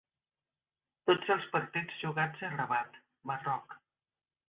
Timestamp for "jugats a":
2.07-2.53